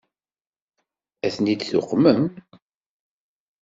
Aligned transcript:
Ad 1.25 1.31
ten-id-tuqmem? 1.35 2.21